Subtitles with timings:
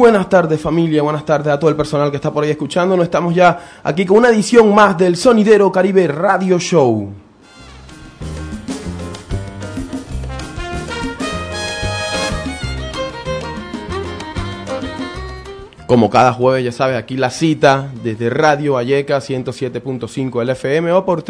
[0.00, 3.04] Buenas tardes familia, buenas tardes a todo el personal que está por ahí escuchándonos.
[3.04, 7.10] Estamos ya aquí con una edición más del Sonidero Caribe Radio Show.
[15.86, 21.22] Como cada jueves, ya sabes, aquí la cita desde Radio Valleca 107.5 LFM o por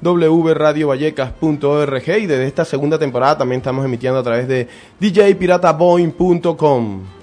[0.00, 4.68] www.radiovallecas.org y desde esta segunda temporada también estamos emitiendo a través de
[5.00, 7.16] djpirataboing.com.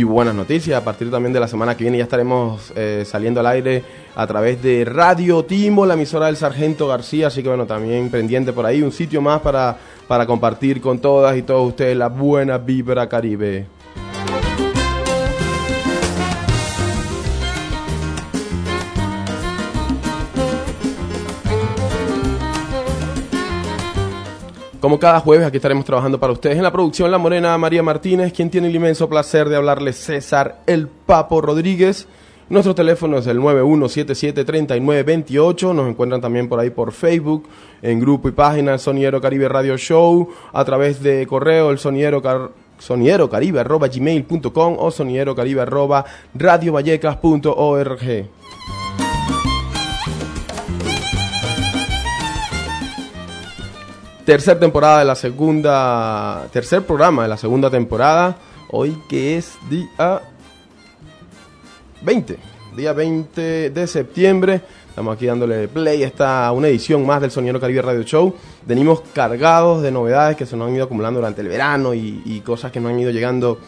[0.00, 3.40] Y buenas noticias, a partir también de la semana que viene ya estaremos eh, saliendo
[3.40, 3.84] al aire
[4.16, 8.54] a través de Radio Timo, la emisora del Sargento García, así que bueno, también pendiente
[8.54, 9.76] por ahí, un sitio más para,
[10.08, 13.66] para compartir con todas y todos ustedes la buena vibra caribe.
[24.80, 28.32] Como cada jueves, aquí estaremos trabajando para ustedes en la producción La Morena María Martínez,
[28.32, 32.08] quien tiene el inmenso placer de hablarles César El Papo Rodríguez.
[32.48, 35.74] Nuestro teléfono es el 91773928.
[35.74, 37.46] Nos encuentran también por ahí por Facebook,
[37.82, 42.48] en grupo y página Soniero Caribe Radio Show, a través de correo el soniero car
[42.78, 45.60] sonierocaribe arroba gmail.com o sonierocaribe
[54.30, 56.46] Tercer temporada de la segunda.
[56.52, 58.36] Tercer programa de la segunda temporada.
[58.70, 60.22] Hoy que es día
[62.00, 62.38] 20.
[62.76, 64.60] Día 20 de septiembre.
[64.88, 68.32] Estamos aquí dándole play a una edición más del Soniero Caribe Radio Show.
[68.64, 72.38] Venimos cargados de novedades que se nos han ido acumulando durante el verano y, y
[72.42, 73.58] cosas que nos han ido llegando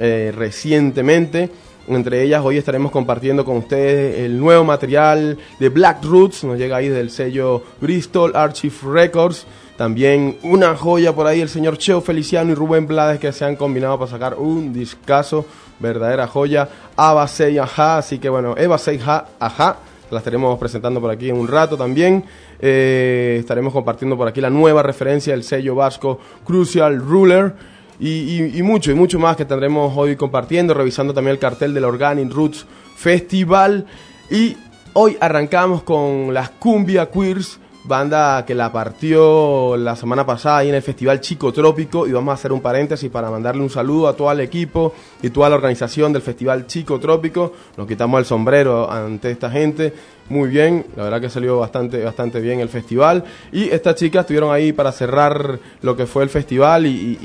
[0.00, 1.50] eh, recientemente.
[1.86, 6.42] Entre ellas, hoy estaremos compartiendo con ustedes el nuevo material de Black Roots.
[6.42, 9.46] Nos llega ahí del sello Bristol Archive Records.
[9.80, 13.56] También una joya por ahí, el señor Cheo Feliciano y Rubén Blades que se han
[13.56, 15.46] combinado para sacar un discazo,
[15.78, 19.00] verdadera joya, Ava 6 Ajá, así que bueno, Eva 6
[19.40, 19.76] Ajá,
[20.10, 22.24] la estaremos presentando por aquí en un rato también.
[22.60, 27.54] Eh, estaremos compartiendo por aquí la nueva referencia del sello vasco Crucial Ruler.
[27.98, 31.72] Y, y, y, mucho y mucho más que tendremos hoy compartiendo, revisando también el cartel
[31.72, 32.66] del Organic Roots
[32.96, 33.86] Festival.
[34.30, 34.58] Y
[34.92, 40.74] hoy arrancamos con las Cumbia Queers banda que la partió la semana pasada ahí en
[40.74, 44.14] el Festival Chico Trópico y vamos a hacer un paréntesis para mandarle un saludo a
[44.14, 44.92] todo el equipo
[45.22, 47.52] y toda la organización del Festival Chico Trópico.
[47.76, 49.94] Nos quitamos el sombrero ante esta gente.
[50.28, 53.24] Muy bien, la verdad que salió bastante, bastante bien el festival.
[53.50, 57.18] Y estas chicas estuvieron ahí para cerrar lo que fue el festival y,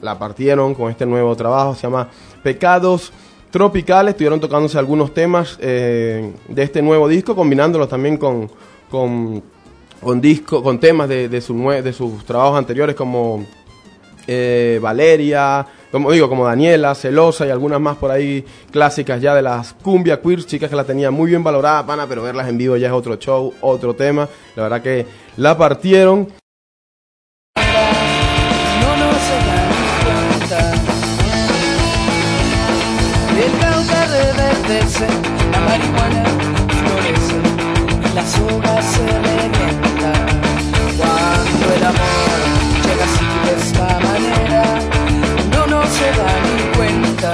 [0.00, 2.08] la partieron con este nuevo trabajo, se llama
[2.42, 3.10] Pecados
[3.50, 4.12] Tropicales.
[4.12, 8.50] Estuvieron tocándose algunos temas eh, de este nuevo disco, combinándolos también con,
[10.04, 13.44] con, disco, con temas de, de, su de sus trabajos anteriores como
[14.26, 19.42] eh, Valeria, como digo, como Daniela, Celosa y algunas más por ahí clásicas ya de
[19.42, 22.76] las cumbia queers, chicas que la tenían muy bien valorada, pana, pero verlas en vivo
[22.76, 24.28] ya es otro show, otro tema.
[24.56, 25.06] La verdad que
[25.36, 26.28] la partieron.
[46.04, 47.32] Se da ni cuenta.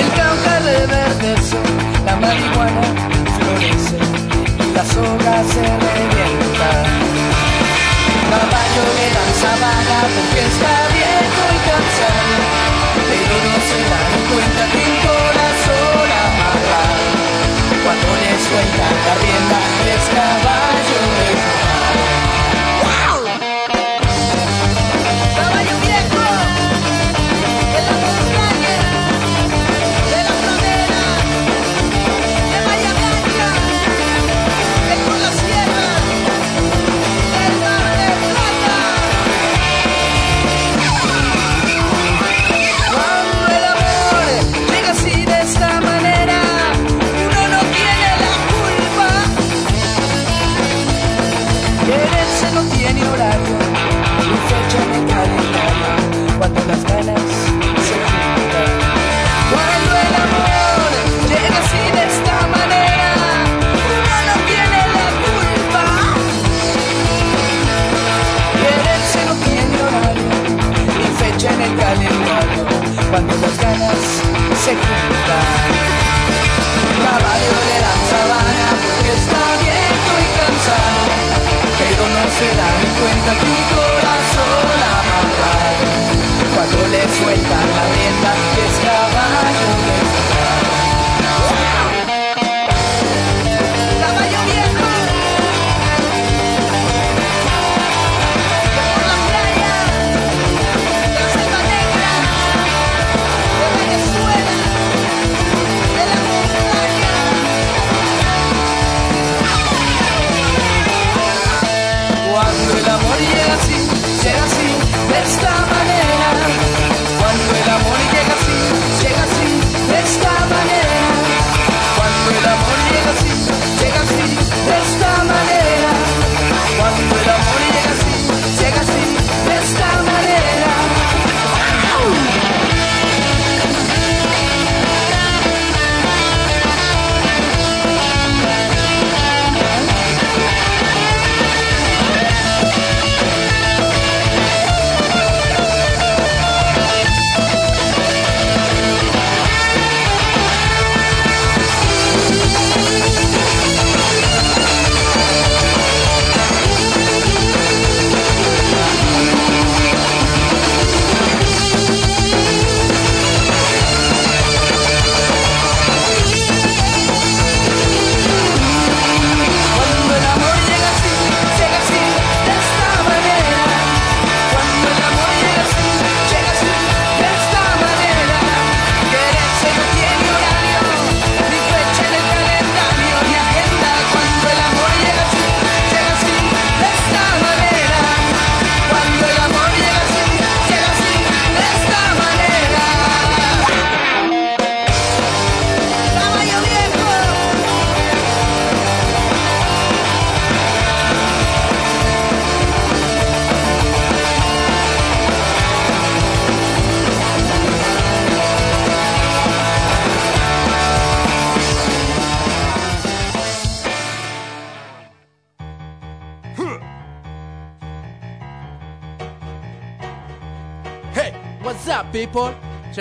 [0.00, 1.58] El cauca reverdece,
[2.04, 2.86] la marihuana
[3.36, 3.98] florece,
[4.64, 6.70] y la soga se revienta.
[8.30, 12.34] Caballo le dan sabana porque está viejo y cansado
[13.08, 17.06] Pero no se dan cuenta que un corazón amarrado
[17.84, 19.58] Cuando le sueltan la rienda
[19.94, 20.85] es caballo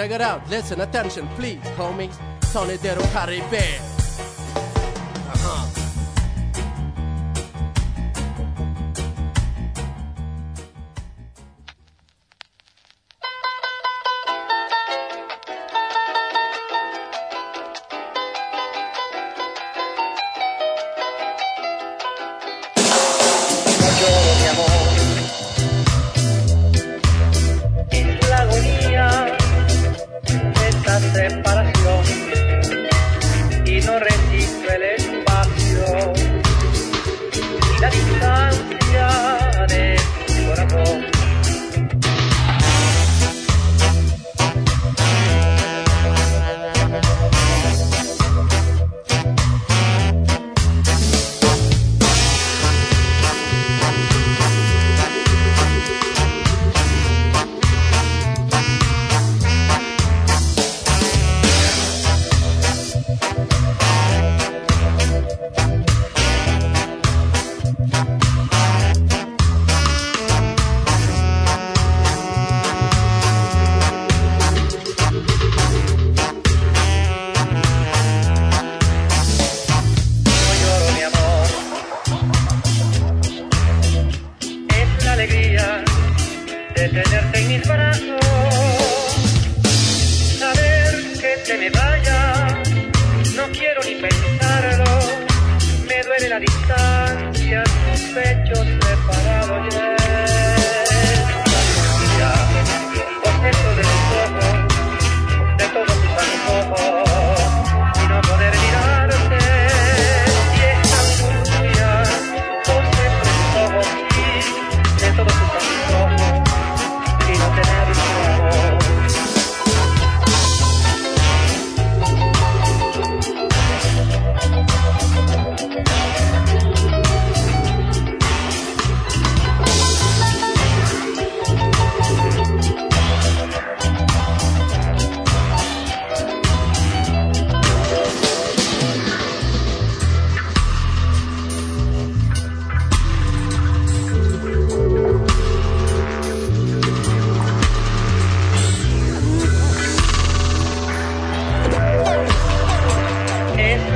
[0.05, 0.47] Check it out.
[0.51, 2.13] Listen, attention, please, homies.
[2.41, 3.84] Sonidero Caribe.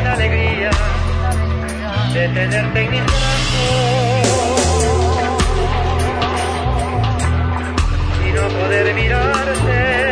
[0.04, 0.72] La alegría
[2.14, 4.30] de tenerte en mis brazos
[8.28, 10.09] y no poder mirarte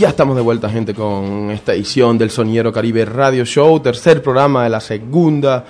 [0.00, 4.64] ya estamos de vuelta, gente, con esta edición del Soniero Caribe Radio Show, tercer programa
[4.64, 5.62] de la segunda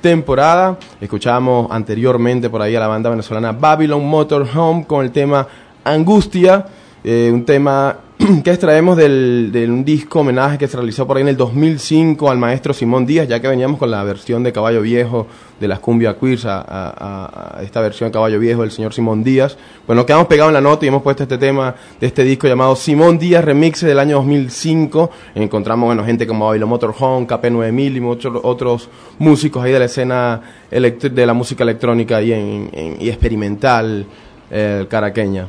[0.00, 0.78] temporada.
[0.98, 5.46] Escuchábamos anteriormente por ahí a la banda venezolana Babylon Motorhome con el tema
[5.84, 6.64] Angustia,
[7.04, 7.94] eh, un tema
[8.44, 12.30] que extraemos del, de un disco homenaje que se realizó por ahí en el 2005
[12.30, 15.26] al maestro Simón Díaz, ya que veníamos con la versión de Caballo Viejo
[15.60, 19.24] de las Cumbia Queers a, a- a esta versión de Caballo Viejo del señor Simón
[19.24, 19.56] Díaz.
[19.84, 22.46] Pues nos quedamos pegados en la nota y hemos puesto este tema de este disco
[22.46, 25.10] llamado Simón Díaz Remix del año 2005.
[25.34, 30.40] Encontramos bueno, gente como Babylon Motorhome, KP9000 y muchos otros músicos ahí de la escena
[30.70, 34.06] de la música electrónica y, en- en- y experimental
[34.52, 35.48] eh, caraqueña.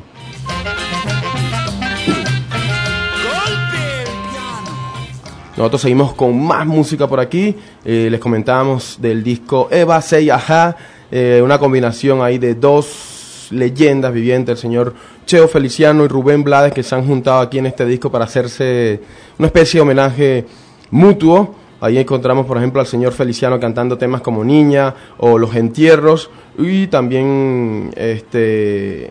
[5.56, 7.56] Nosotros seguimos con más música por aquí.
[7.82, 10.76] Eh, les comentábamos del disco Eva 6 Ajá,
[11.10, 14.94] eh, una combinación ahí de dos leyendas vivientes, el señor
[15.24, 19.00] Cheo Feliciano y Rubén Blades, que se han juntado aquí en este disco para hacerse
[19.38, 20.46] una especie de homenaje
[20.90, 21.54] mutuo.
[21.80, 26.88] Ahí encontramos, por ejemplo, al señor Feliciano cantando temas como Niña o Los Entierros y
[26.88, 29.10] también este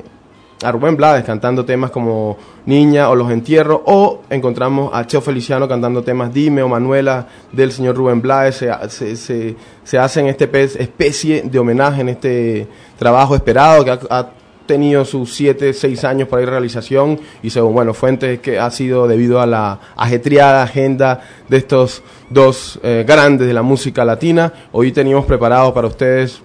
[0.66, 5.68] a Rubén Blades cantando temas como Niña o Los Entierros, o encontramos a Cheo Feliciano
[5.68, 8.56] cantando temas Dime o Manuela del señor Rubén Blades.
[8.90, 12.68] Se, se, se, hacen este pe- especie de homenaje en este
[12.98, 14.30] trabajo esperado que ha,
[14.66, 19.08] tenido sus 7, 6 años ahí de realización y según bueno, fuentes que ha sido
[19.08, 24.52] debido a la ajetreada agenda de estos dos eh, grandes de la música latina.
[24.72, 26.42] Hoy teníamos preparado para ustedes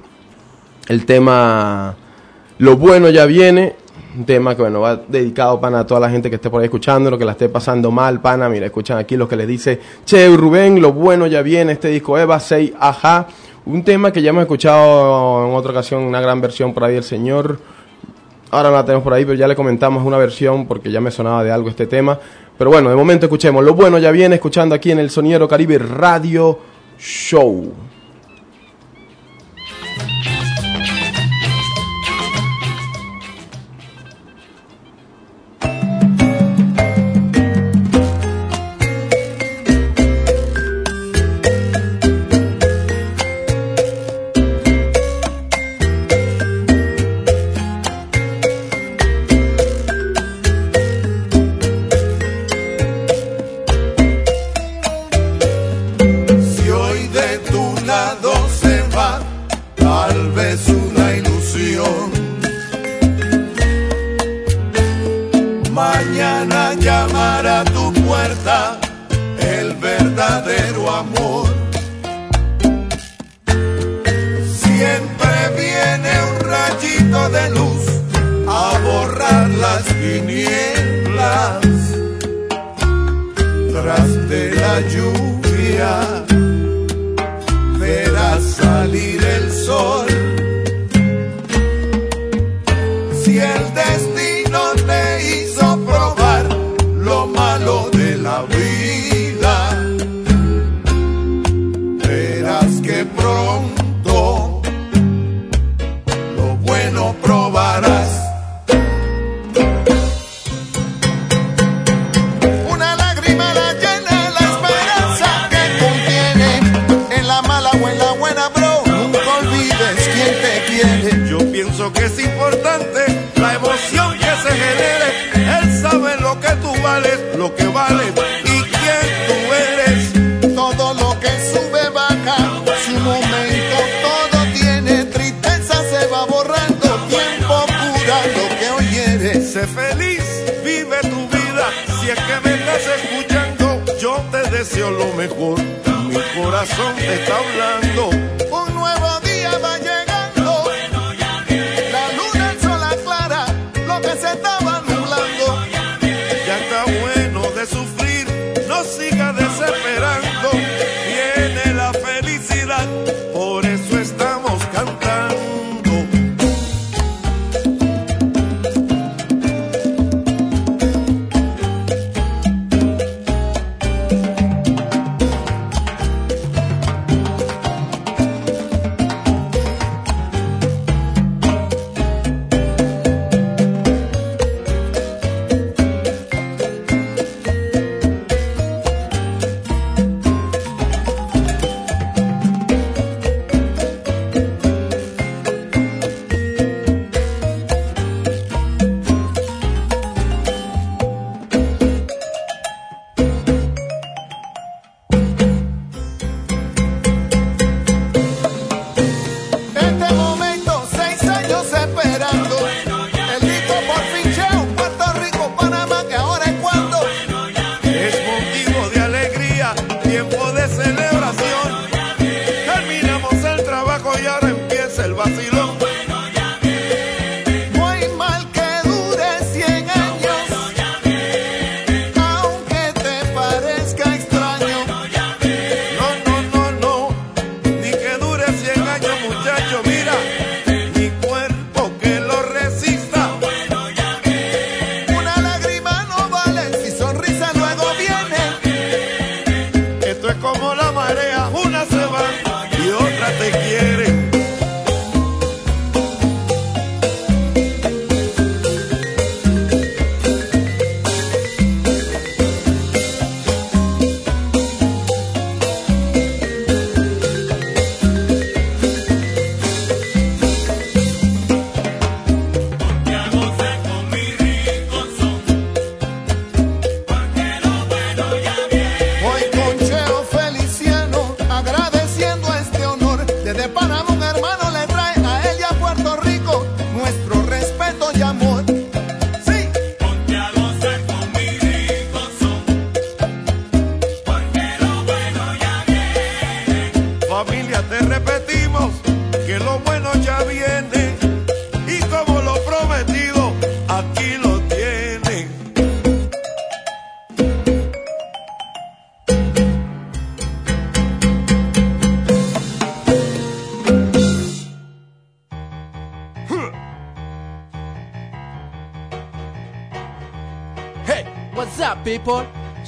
[0.89, 1.97] el tema
[2.59, 3.75] Lo bueno ya viene,
[4.17, 6.67] un tema que bueno, va dedicado pana a toda la gente que esté por ahí
[6.67, 9.81] escuchando, lo que la esté pasando mal, pana, mira, escuchan aquí lo que les dice
[10.05, 13.27] Che Rubén, lo bueno ya viene, este disco Eva 6 Ajá,
[13.67, 17.05] un tema que ya hemos escuchado en otra ocasión, una gran versión por ahí del
[17.05, 17.59] señor
[18.53, 21.13] Ahora no la tenemos por ahí, pero ya le comentamos una versión porque ya me
[21.13, 22.19] sonaba de algo este tema.
[22.59, 23.65] Pero bueno, de momento escuchemos.
[23.65, 26.59] Lo bueno ya viene escuchando aquí en el Soniero Caribe Radio
[26.99, 27.90] Show.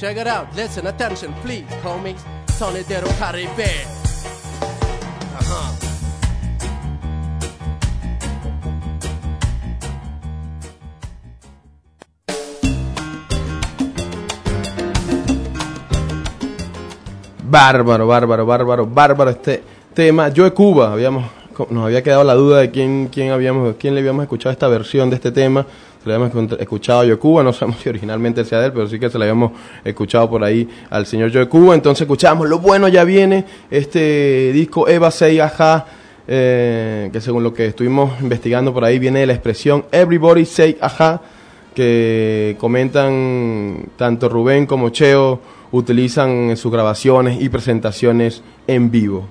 [0.03, 0.53] Check it out.
[0.53, 2.19] Listen, attention, please, homies.
[2.47, 3.71] Sonidero Caribe.
[5.39, 5.77] Uh-huh.
[17.45, 19.63] Bárbaro, bárbaro, bárbaro, bárbaro este
[19.93, 20.27] tema.
[20.27, 21.31] Yo de Cuba, habíamos,
[21.69, 25.09] nos había quedado la duda de quién, quién, habíamos, quién le habíamos escuchado esta versión
[25.09, 25.65] de este tema
[26.03, 28.99] se le habíamos escuchado a Yocuba, no sabemos si originalmente sea de él, pero sí
[28.99, 33.03] que se le habíamos escuchado por ahí al señor Yocuba, entonces escuchamos Lo Bueno Ya
[33.03, 35.85] Viene, este disco Eva 6 Aja
[36.25, 40.77] eh, que según lo que estuvimos investigando por ahí viene de la expresión Everybody Say
[40.79, 41.21] Aja
[41.75, 49.27] que comentan tanto Rubén como Cheo utilizan en sus grabaciones y presentaciones en vivo.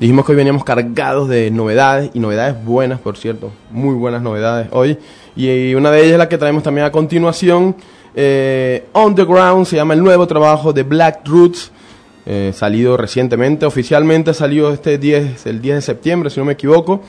[0.00, 4.68] Dijimos que hoy veníamos cargados de novedades y novedades buenas, por cierto, muy buenas novedades
[4.70, 4.96] hoy.
[5.36, 7.76] Y una de ellas es la que traemos también a continuación.
[8.14, 11.70] Eh, On the Ground se llama el nuevo trabajo de Black Roots,
[12.24, 13.66] eh, salido recientemente.
[13.66, 17.02] Oficialmente salió este 10, el 10 de septiembre, si no me equivoco,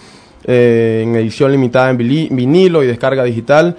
[0.43, 3.77] eh, en edición limitada en vinilo y descarga digital.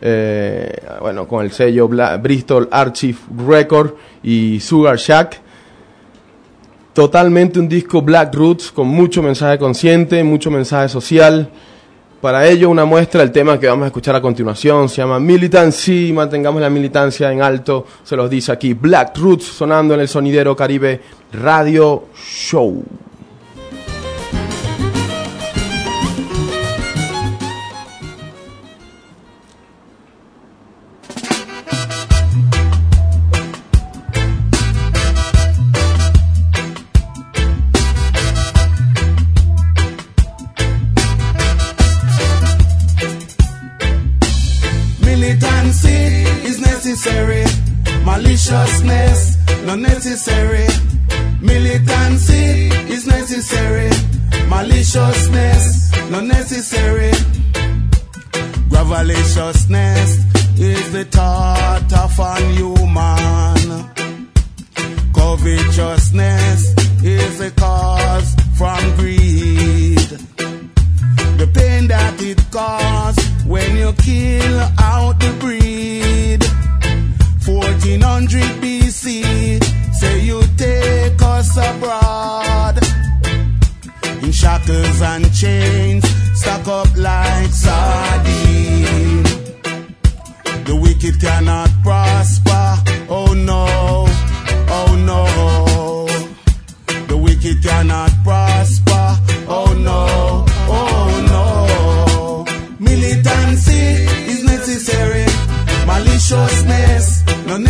[0.00, 5.43] Eh, bueno, con el sello Bristol Archive Record y Sugar Shack.
[6.94, 11.50] Totalmente un disco Black Roots con mucho mensaje consciente, mucho mensaje social.
[12.20, 16.12] Para ello, una muestra del tema que vamos a escuchar a continuación se llama Militancy.
[16.12, 17.84] Mantengamos la militancia en alto.
[18.04, 21.00] Se los dice aquí Black Roots sonando en el sonidero Caribe
[21.32, 22.84] Radio Show.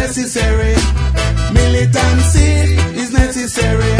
[0.07, 0.75] Necessary.
[1.55, 3.95] Militancy is necessary.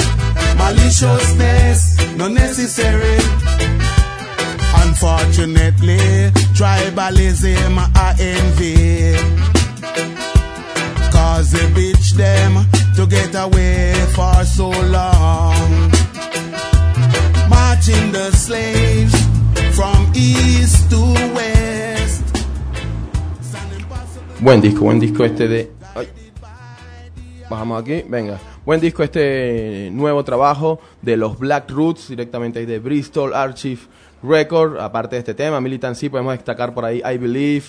[0.59, 1.81] Maliciousness
[2.19, 3.17] not necessary.
[4.85, 9.17] Unfortunately, tribalism I envy.
[11.11, 12.53] Cause they bitch them
[12.97, 15.91] to get away for so long.
[17.49, 19.15] Marching the slaves
[19.75, 21.01] from east to
[21.35, 22.25] west.
[24.41, 25.84] Buen disco, buen disco este de...
[27.51, 28.39] Bajamos aquí, venga.
[28.65, 33.83] Buen disco este nuevo trabajo de los Black Roots, directamente de Bristol Archive
[34.23, 34.81] Record.
[34.81, 37.67] Aparte de este tema, Militancy, podemos destacar por ahí I Believe,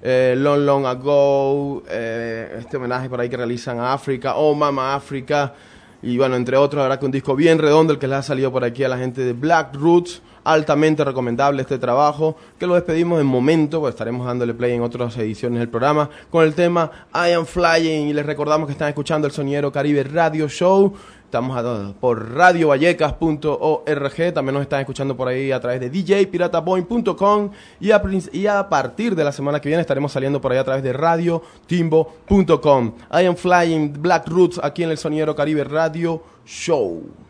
[0.00, 4.94] eh, Long Long Ago, eh, este homenaje por ahí que realizan a África, Oh Mama
[4.94, 5.54] África.
[6.02, 8.52] Y bueno, entre otros, verdad que un disco bien redondo el que les ha salido
[8.52, 10.22] por aquí a la gente de Black Roots.
[10.48, 15.16] Altamente recomendable este trabajo, que lo despedimos en momento, pues estaremos dándole play en otras
[15.18, 18.06] ediciones del programa con el tema I Am Flying.
[18.08, 20.92] Y les recordamos que están escuchando el Sonidero Caribe Radio Show.
[21.24, 24.32] Estamos a- por radiovallecas.org.
[24.32, 27.50] También nos están escuchando por ahí a través de djpirataboy.com.
[27.80, 27.90] Y
[28.32, 30.92] y a partir de la semana que viene estaremos saliendo por ahí a través de
[30.92, 32.92] radiotimbo.com.
[33.12, 37.25] I Am Flying Black Roots aquí en el Sonidero Caribe Radio Show.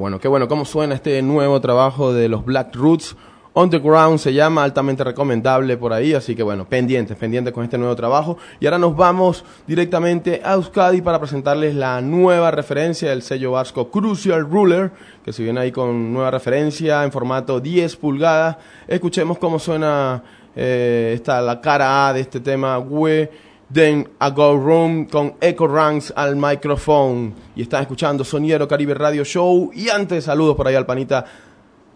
[0.00, 0.48] Bueno, qué bueno.
[0.48, 3.16] ¿Cómo suena este nuevo trabajo de los Black Roots?
[3.52, 7.64] On the Ground se llama, altamente recomendable por ahí, así que bueno, pendientes, pendientes con
[7.64, 8.38] este nuevo trabajo.
[8.60, 13.90] Y ahora nos vamos directamente a Euskadi para presentarles la nueva referencia del sello vasco
[13.90, 14.92] Crucial Ruler,
[15.24, 18.56] que se viene ahí con nueva referencia en formato 10 pulgadas.
[18.86, 20.22] Escuchemos cómo suena
[20.54, 23.30] eh, la cara A de este tema, We
[23.72, 27.32] Then a Go Room con Echo Ranks al micrófono.
[27.54, 29.70] Y están escuchando Soniero Caribe Radio Show.
[29.72, 31.24] Y antes, saludos por ahí al panita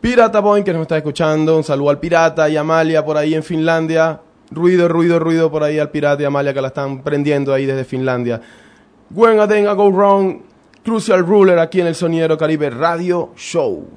[0.00, 1.56] Pirata Boy que nos está escuchando.
[1.56, 4.20] Un saludo al Pirata y Amalia por ahí en Finlandia.
[4.50, 7.84] Ruido, ruido, ruido por ahí al Pirata y Amalia que la están prendiendo ahí desde
[7.84, 8.40] Finlandia.
[9.10, 10.42] When a Then a Go Wrong,
[10.84, 13.88] Crucial Ruler aquí en el Soniero Caribe Radio Show.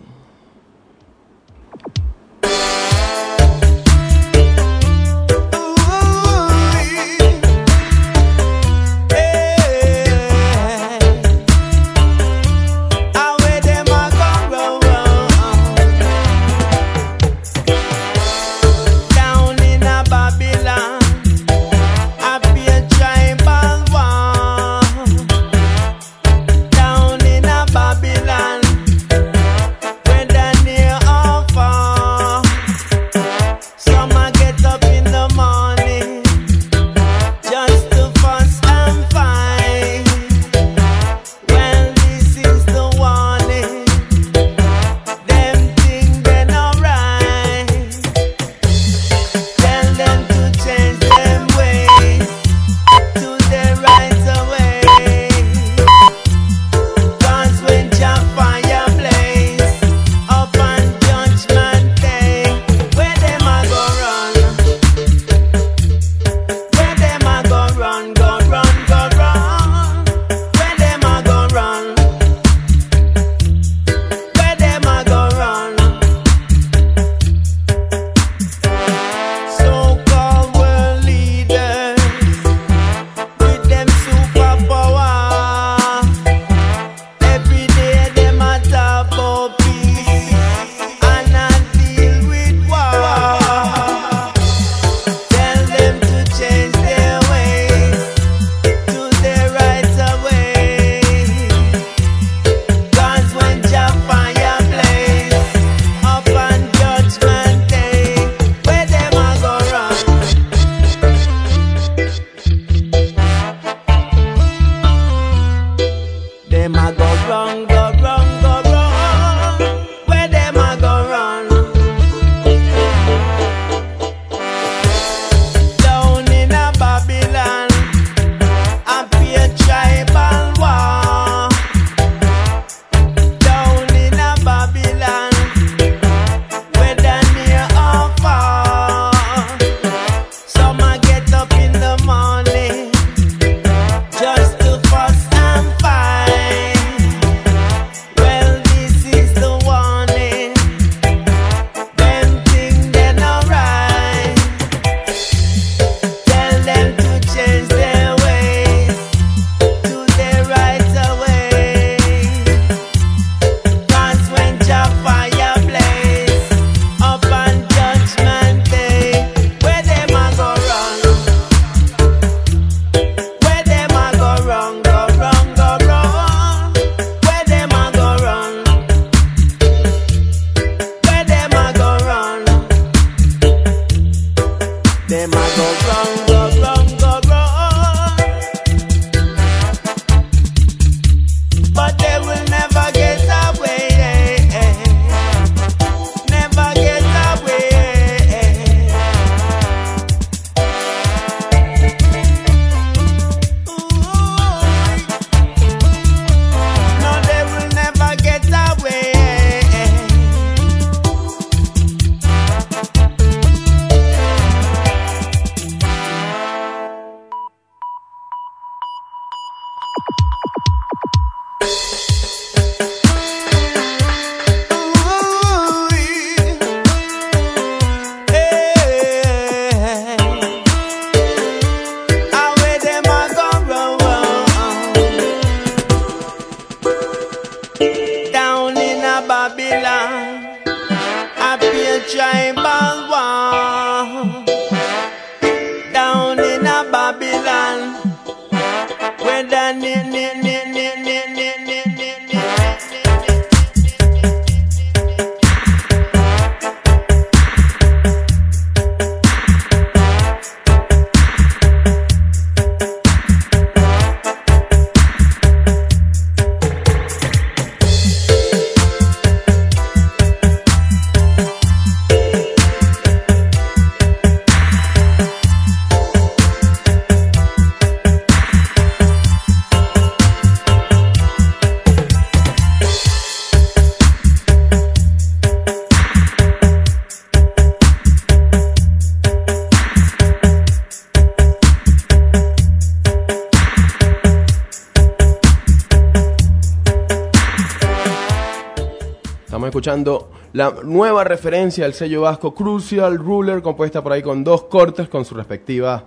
[300.58, 305.24] La nueva referencia al sello vasco Crucial Ruler, compuesta por ahí con dos cortes con
[305.24, 306.02] sus respectivas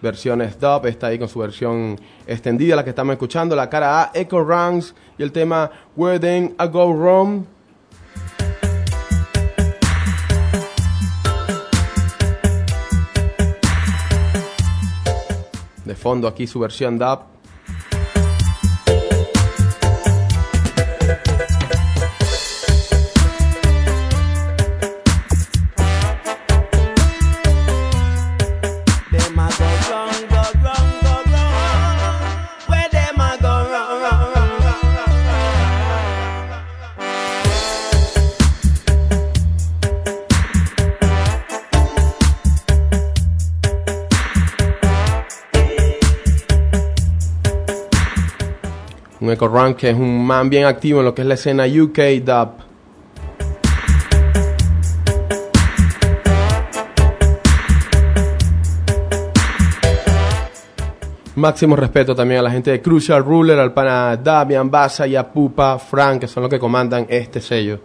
[0.00, 0.86] versiones dub.
[0.86, 3.54] Está ahí con su versión extendida, la que estamos escuchando.
[3.54, 7.44] La cara A, Echo Ranks y el tema Where Then I Go Wrong.
[15.84, 17.18] De fondo aquí su versión dub.
[49.40, 51.64] Un Echo Rank que es un man bien activo en lo que es la escena
[51.64, 52.48] UK dub.
[61.36, 65.26] Máximo respeto también a la gente de Crucial Ruler, al pana Damian Baza y a
[65.26, 67.80] Pupa Frank, que son los que comandan este sello.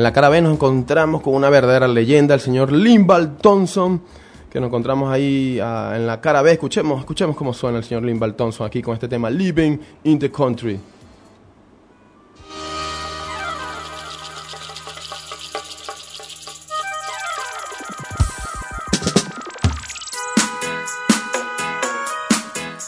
[0.00, 4.00] En la cara B nos encontramos con una verdadera leyenda, el señor Limbal Thompson,
[4.48, 6.52] que nos encontramos ahí ah, en la cara B.
[6.52, 10.30] Escuchemos, escuchemos cómo suena el señor Limbal Thompson aquí con este tema Living in the
[10.30, 10.80] Country.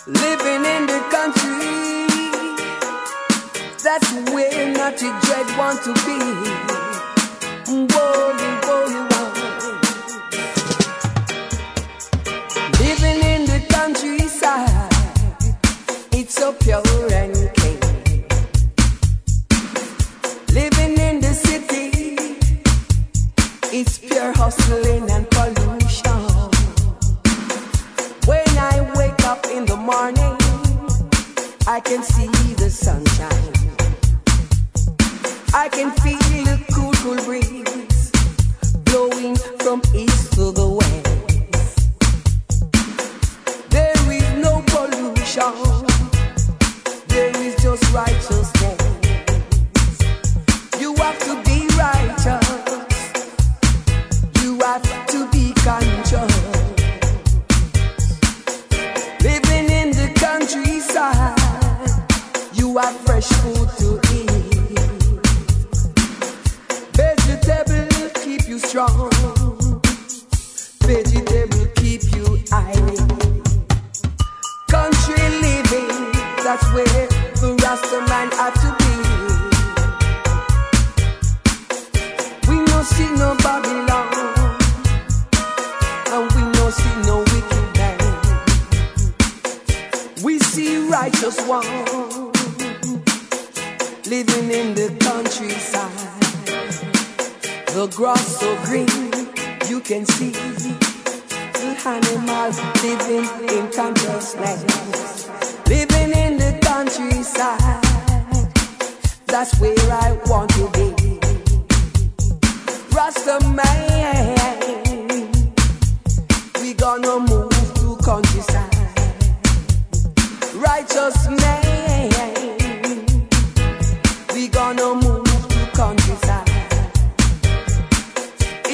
[0.06, 2.06] Living in the country,
[3.84, 6.51] that's where Naughty Dread want to be.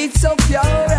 [0.00, 0.97] It's so pure.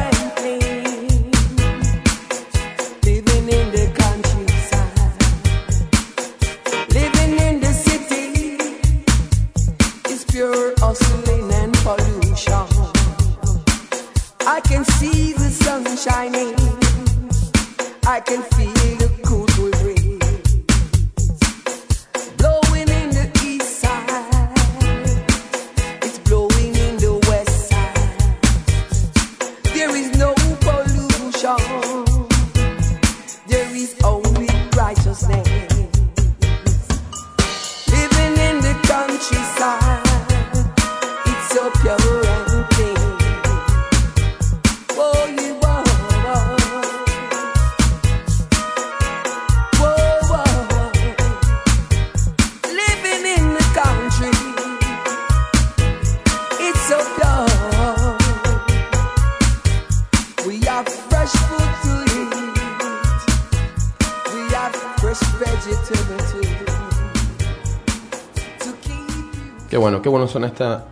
[70.47, 70.85] Esta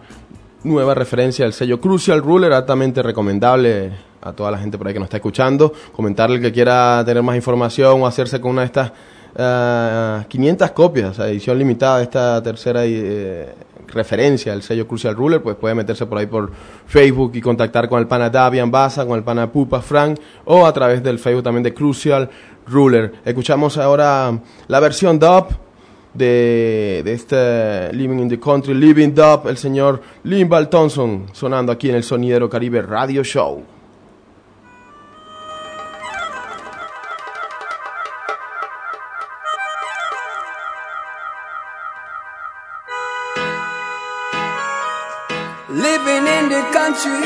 [0.64, 3.92] nueva referencia del sello Crucial Ruler, altamente recomendable
[4.22, 5.74] a toda la gente por ahí que nos está escuchando.
[5.96, 8.92] Comentarle que quiera tener más información o hacerse con una de estas
[9.38, 13.54] ah, 500 copias, edición limitada de esta tercera eh,
[13.88, 16.52] referencia del sello Crucial Ruler, pues puede meterse por ahí por
[16.86, 20.74] Facebook y contactar con el pana Davian Baza, con el pana Pupa Frank o a
[20.74, 22.30] través del Facebook también de Crucial
[22.68, 23.14] Ruler.
[23.24, 24.38] Escuchamos ahora
[24.68, 25.67] la versión dub
[26.18, 31.96] de, este Living in the Country, Living Dub, el señor Limbal Thompson, sonando aquí en
[31.96, 33.64] el Sonidero Caribe Radio Show.
[45.70, 47.22] Living in the country,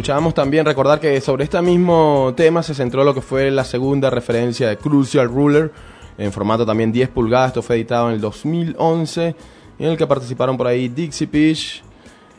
[0.09, 4.09] Escuchábamos también recordar que sobre este mismo tema se centró lo que fue la segunda
[4.09, 5.71] referencia de Crucial Ruler,
[6.17, 7.49] en formato también 10 pulgadas.
[7.49, 9.37] Esto fue editado en el 2011,
[9.79, 11.83] en el que participaron por ahí Dixie Peach,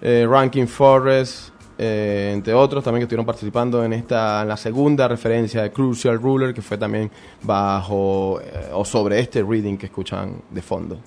[0.01, 5.07] eh, Ranking Forest, eh, entre otros también que estuvieron participando en esta en la segunda
[5.07, 7.11] referencia de Crucial Ruler, que fue también
[7.43, 10.97] bajo eh, o sobre este reading que escuchan de fondo.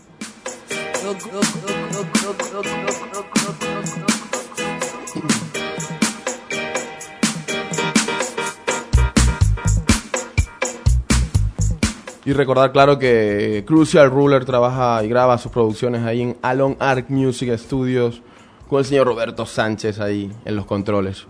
[12.24, 17.10] Y recordar, claro, que Crucial Ruler trabaja y graba sus producciones ahí en Alon Arc
[17.10, 18.22] Music Studios
[18.68, 21.26] con el señor Roberto Sánchez ahí en los controles.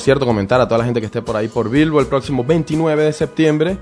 [0.00, 3.04] Cierto, comentar a toda la gente que esté por ahí por Bilbo el próximo 29
[3.04, 3.76] de septiembre.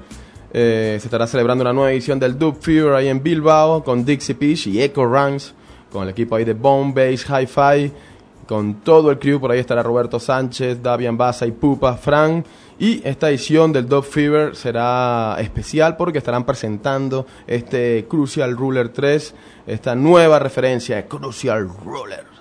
[0.52, 4.34] eh, se estará celebrando una nueva edición del Dub Fever ahí en Bilbao con Dixie
[4.34, 5.54] Peach y Echo Ranks,
[5.92, 7.92] con el equipo ahí de Bone Bass Hi-Fi,
[8.48, 9.38] con todo el crew.
[9.38, 12.44] Por ahí estará Roberto Sánchez, Davian Baza y Pupa Frank.
[12.80, 19.34] Y esta edición del Dub Fever será especial porque estarán presentando este Crucial Ruler 3,
[19.68, 22.37] esta nueva referencia de Crucial Ruler.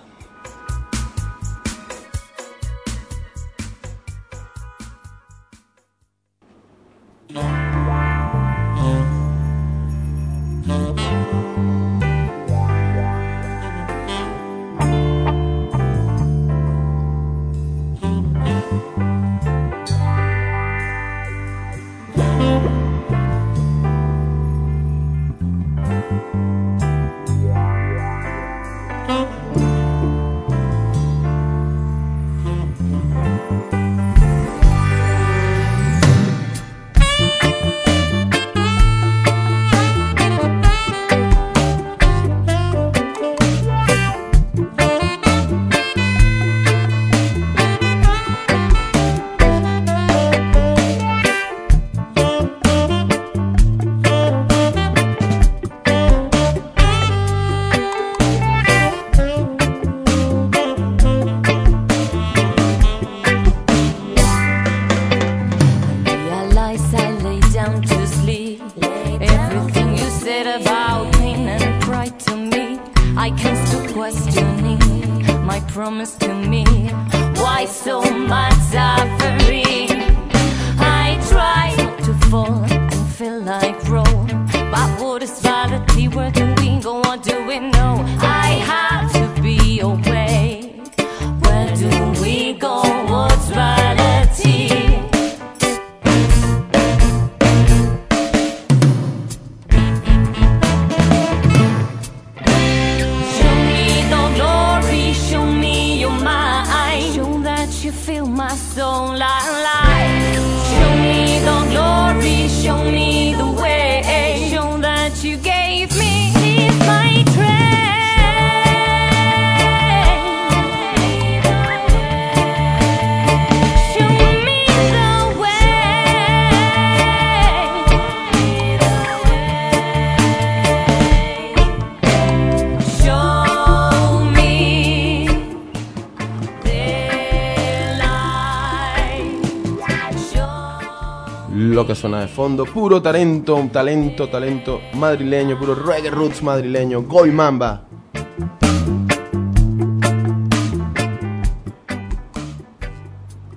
[142.37, 147.87] Fondo, puro talento, talento, talento madrileño, puro reggae roots madrileño, Goy Mamba.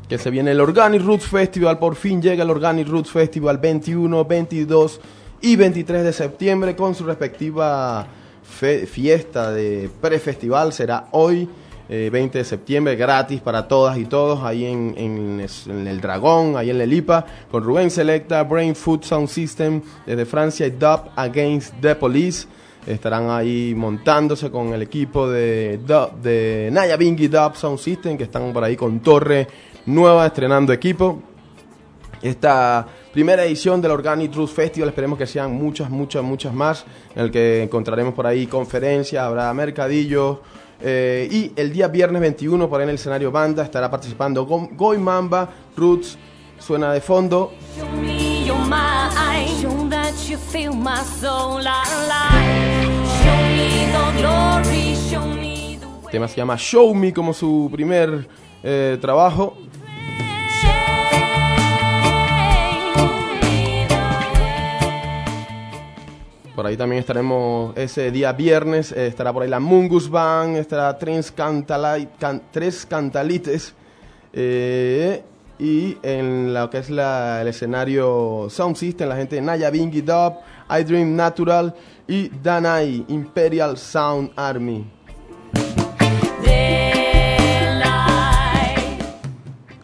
[0.09, 4.24] Que se viene el Organic Roots Festival, por fin llega el Organic Roots Festival 21,
[4.24, 5.01] 22
[5.43, 8.07] y 23 de septiembre con su respectiva
[8.43, 10.72] fiesta de prefestival.
[10.72, 11.47] Será hoy,
[11.93, 16.70] eh, 20 de septiembre, gratis para todas y todos, ahí en, en el Dragón, ahí
[16.70, 21.74] en la Lipa, con Rubén Selecta, Brain Food Sound System desde Francia y Dub Against
[21.80, 22.47] the Police.
[22.86, 28.24] Estarán ahí montándose con el equipo de, Dub- de Naya Bingy Dub Sound System, que
[28.24, 29.47] están por ahí con Torre
[29.86, 31.20] Nueva estrenando equipo.
[32.22, 36.84] Esta primera edición del Organic Truth Festival, esperemos que sean muchas, muchas, muchas más,
[37.16, 40.38] en el que encontraremos por ahí conferencias, habrá mercadillos.
[40.83, 44.68] Eh, y el día viernes 21, por ahí en el escenario banda, estará participando Go-
[44.72, 46.16] Goy Mamba, Roots,
[46.59, 47.53] suena de fondo.
[56.07, 58.26] El tema se llama Show Me como su primer
[58.62, 59.57] eh, trabajo.
[66.61, 68.93] Por ahí también estaremos ese día viernes.
[68.93, 72.13] eh, estará por ahí la Mungus Band, estará Tres, Cantalites.
[74.35, 75.25] eh,
[75.59, 80.35] y en lo que es el escenario Sound System, la gente de Naya Bingy Dub,
[80.69, 81.75] I Dream Natural
[82.07, 84.85] y Danai Imperial Sound Army.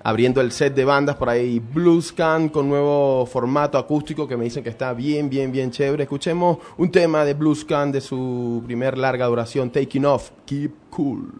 [0.06, 4.44] Abriendo el set de bandas por ahí Blues Can con nuevo formato acústico que me
[4.44, 6.04] dicen que está bien, bien, bien chévere.
[6.04, 11.32] Escuchemos un tema de Blues Can de su primer larga duración, Taking Off, Keep Cool.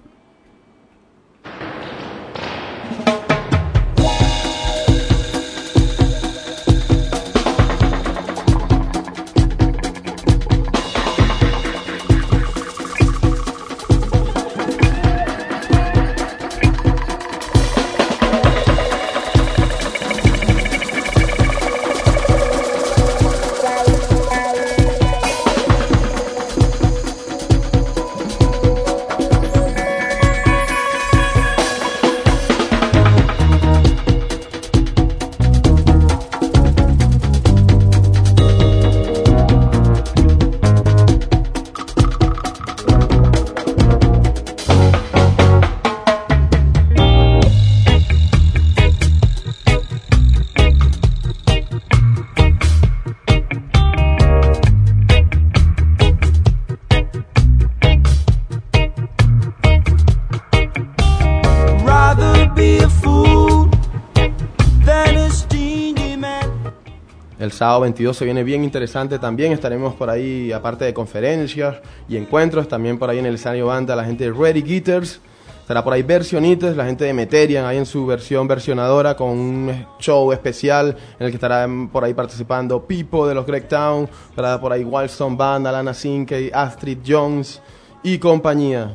[67.57, 69.52] Sábado 22 se viene bien interesante también.
[69.52, 71.76] Estaremos por ahí, aparte de conferencias
[72.09, 75.20] y encuentros, también por ahí en el escenario banda la gente de Ready Guitars.
[75.61, 79.86] Estará por ahí Versionites, la gente de Meterian, ahí en su versión versionadora, con un
[79.98, 84.09] show especial en el que estará mm, por ahí participando Pipo de los Greg Town,
[84.28, 87.61] estará por ahí Wildstone Band, Alana Sinkey, Astrid Jones
[88.04, 88.94] y compañía.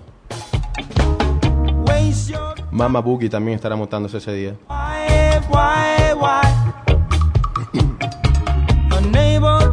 [2.71, 4.55] Mama Boogie también estará montándose ese día.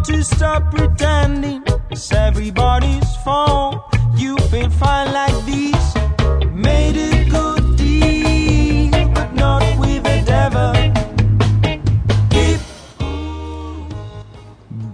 [0.05, 3.83] To stop pretending it's everybody's fault.
[4.17, 5.95] You feel fine like this.
[6.53, 10.73] Made a good deal, but not with the devil.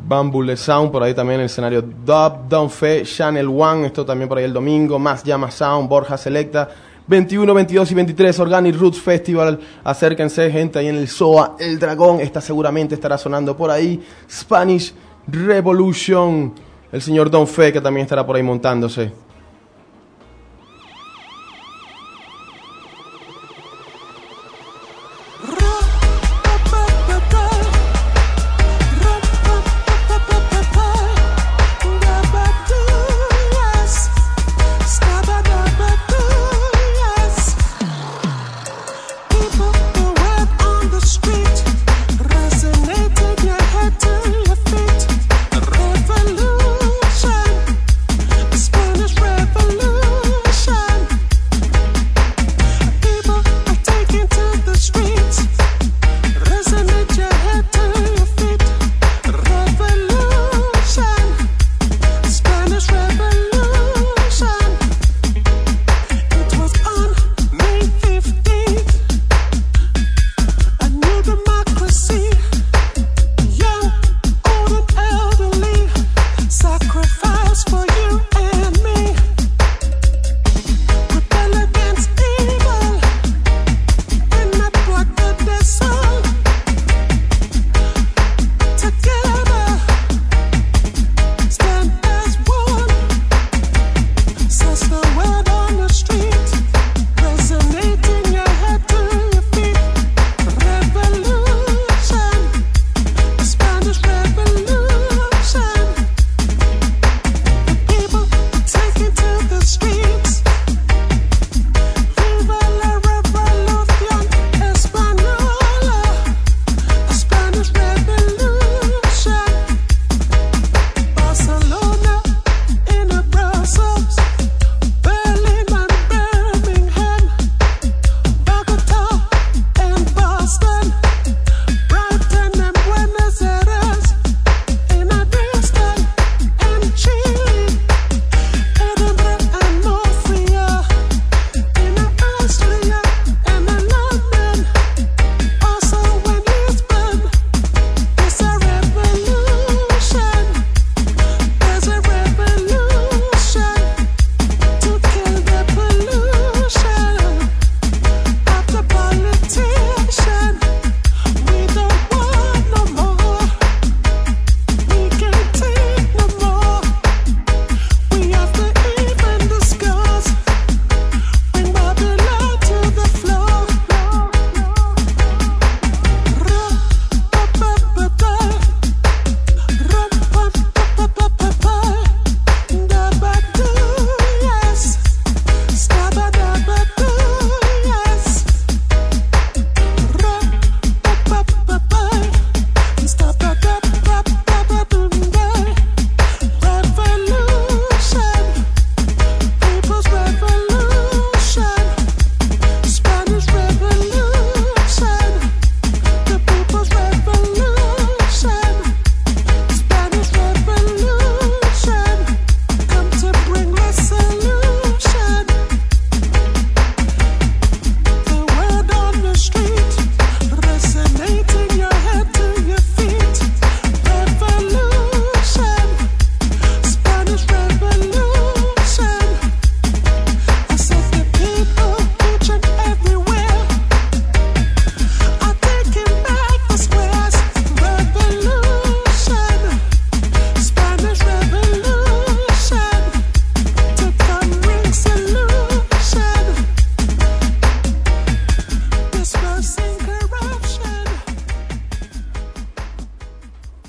[0.07, 4.39] Bambule Sound, por ahí también el escenario Dub, Don Fe, Channel One, esto también por
[4.39, 6.69] ahí el domingo, Más Llama Sound, Borja Selecta,
[7.07, 12.21] 21, 22 y 23, Organic Roots Festival, acérquense gente ahí en el SOA, El Dragón,
[12.21, 14.95] esta seguramente estará sonando por ahí, Spanish
[15.27, 16.55] Revolution,
[16.91, 19.24] el señor Don Fe que también estará por ahí montándose.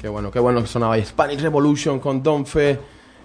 [0.05, 2.77] Qué bueno, qué bueno que sonaba Spanish Revolution con Don Fe,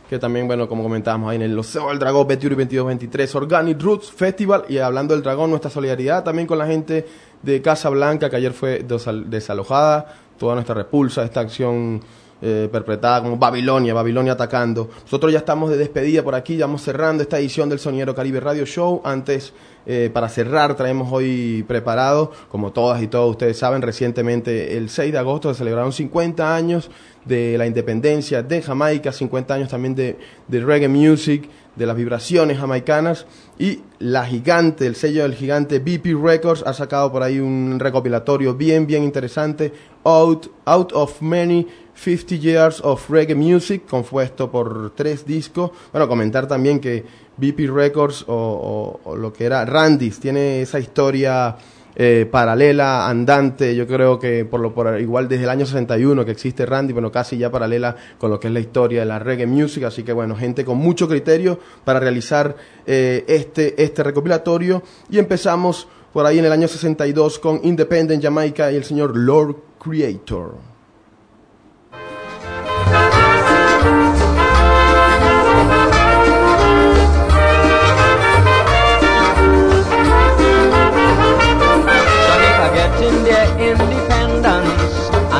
[0.08, 3.34] que también, bueno, como comentábamos ahí en el Océano del Dragón 21 y 22, 23,
[3.34, 7.06] Organic Roots Festival, y hablando del dragón, nuestra solidaridad también con la gente
[7.42, 10.06] de Casa Blanca, que ayer fue desal- desalojada,
[10.38, 12.00] toda nuestra repulsa, esta acción
[12.42, 14.88] eh, perpetrada como Babilonia, Babilonia atacando.
[15.02, 18.40] Nosotros ya estamos de despedida por aquí, ya vamos cerrando esta edición del Soniero Caribe
[18.40, 19.02] Radio Show.
[19.04, 19.52] Antes,
[19.86, 25.12] eh, para cerrar, traemos hoy preparado, como todas y todos ustedes saben, recientemente el 6
[25.12, 26.90] de agosto se celebraron 50 años
[27.24, 30.18] de la independencia de Jamaica, 50 años también de,
[30.48, 33.26] de reggae music, de las vibraciones jamaicanas
[33.58, 38.54] y la gigante, el sello del gigante BP Records ha sacado por ahí un recopilatorio
[38.54, 39.72] bien, bien interesante,
[40.04, 41.66] Out, Out of Many
[42.00, 45.70] 50 Years of Reggae Music, compuesto por tres discos.
[45.92, 47.04] Bueno, comentar también que
[47.36, 51.56] BP Records o, lo que era Randy's tiene esa historia
[51.94, 56.30] eh, paralela, andante, yo creo que por lo por igual desde el año 61 que
[56.30, 59.46] existe Randy, bueno, casi ya paralela con lo que es la historia de la reggae
[59.46, 65.18] music, así que bueno, gente con mucho criterio para realizar eh, este, este recopilatorio y
[65.18, 70.69] empezamos por ahí en el año 62 con Independent Jamaica y el señor Lord Creator.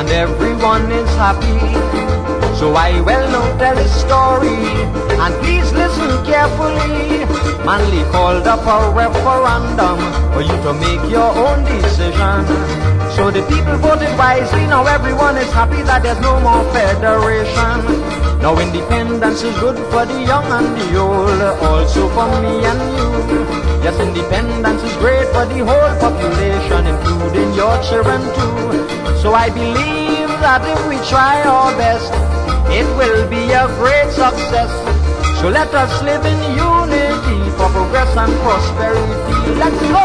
[0.01, 1.61] And everyone is happy.
[2.57, 4.57] So I will now tell a story
[5.21, 7.21] and please listen carefully.
[7.61, 9.99] Manly called up a referendum
[10.33, 12.41] for you to make your own decision.
[13.13, 17.77] So the people voted wisely, now everyone is happy that there's no more federation.
[18.41, 23.11] Now independence is good for the young and the old, also for me and you.
[23.85, 28.80] Yes, independence is great for the whole population, including your children too.
[29.21, 32.11] So I believe that if we try our best,
[32.73, 34.71] it will be a great success.
[35.39, 39.59] So let us live in unity for progress and prosperity.
[39.59, 40.01] Let's go!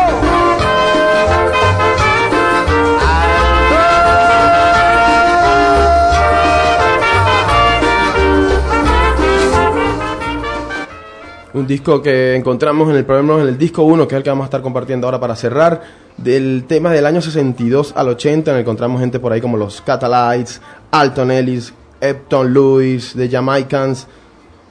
[11.57, 14.29] Un disco que encontramos en el programa, en el disco 1, que es el que
[14.29, 15.81] vamos a estar compartiendo ahora para cerrar,
[16.19, 19.57] del tema del año 62 al 80, en el que encontramos gente por ahí como
[19.57, 24.07] los Catalites, Alton Ellis, Epton Lewis, The Jamaicans,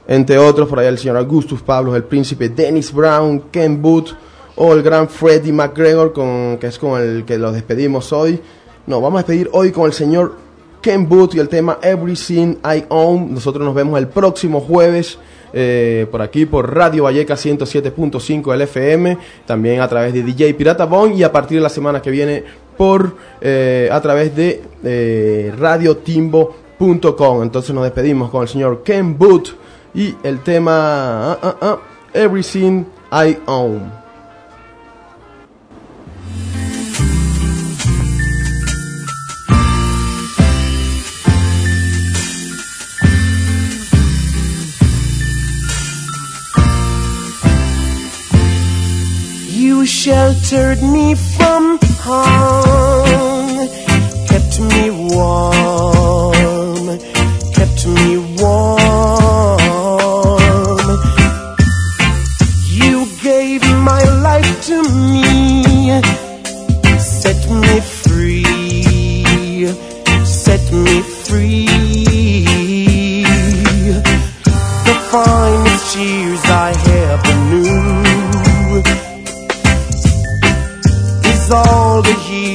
[0.06, 4.10] entre otros, por ahí el señor Augustus Pablos, el príncipe Dennis Brown, Ken Booth,
[4.54, 8.40] o el gran Freddie McGregor, con, que es con el que los despedimos hoy.
[8.86, 10.36] No, vamos a despedir hoy con el señor
[10.80, 13.34] Ken Booth y el tema Everything I Own.
[13.34, 15.18] Nosotros nos vemos el próximo jueves
[15.52, 20.84] eh, por aquí por Radio Valleca 107.5 del FM, también a través de DJ Pirata
[20.84, 22.44] Bond y a partir de la semana que viene
[22.76, 27.42] por eh, a través de eh, radiotimbo.com.
[27.42, 29.50] Entonces nos despedimos con el señor Ken Booth
[29.94, 31.78] y el tema ah, ah, ah,
[32.12, 34.05] Everything I Own.
[49.86, 53.68] Sheltered me from harm,
[54.26, 55.95] kept me warm,
[81.50, 82.45] all the years